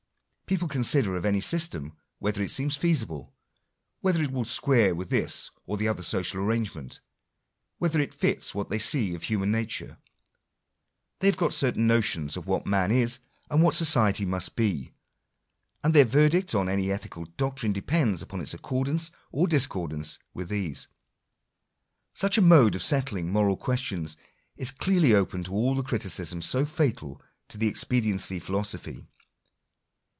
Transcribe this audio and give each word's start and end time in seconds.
People 0.51 0.67
consider 0.67 1.15
of 1.15 1.23
any 1.23 1.39
system, 1.39 1.93
whether 2.19 2.43
it 2.43 2.51
seems 2.51 2.75
feasible, 2.75 3.33
whether 4.01 4.21
it 4.21 4.33
will 4.33 4.43
square 4.43 4.93
with 4.93 5.09
this 5.09 5.49
or 5.65 5.77
the 5.77 5.87
other 5.87 6.03
social 6.03 6.41
arrangement, 6.41 6.99
whether 7.77 8.01
it 8.01 8.13
fits 8.13 8.53
what 8.53 8.67
they 8.67 8.77
see 8.77 9.15
of 9.15 9.23
human 9.23 9.49
nature. 9.49 9.97
They 11.19 11.27
have 11.29 11.37
got 11.37 11.53
certain 11.53 11.87
notions 11.87 12.35
of 12.35 12.47
what 12.47 12.65
Digitized 12.65 12.65
by 12.65 12.67
VjOOQIC 12.67 12.81
32 12.81 12.83
INTBODUCTION 12.83 12.97
man 12.97 13.01
is, 13.03 13.19
and 13.49 13.63
what 13.63 13.73
society 13.73 14.25
must 14.25 14.55
be; 14.57 14.93
and 15.85 15.93
their 15.93 16.03
verdict 16.03 16.53
on 16.53 16.67
any 16.67 16.91
ethical 16.91 17.23
doctrine 17.37 17.71
depends 17.71 18.21
upon 18.21 18.41
its 18.41 18.53
accordance 18.53 19.09
or 19.31 19.47
discordance 19.47 20.19
with 20.33 20.49
these. 20.49 20.89
Such 22.13 22.37
a 22.37 22.41
mode 22.41 22.75
of 22.75 22.83
settling 22.83 23.31
moral 23.31 23.55
questions, 23.55 24.17
is 24.57 24.71
clearly 24.71 25.15
open 25.15 25.45
to 25.45 25.53
all 25.53 25.75
the 25.75 25.81
criticisms 25.83 26.45
so 26.45 26.65
fatal 26.65 27.21
to 27.47 27.57
the 27.57 27.69
expediency 27.69 28.37
philosophy. 28.37 29.07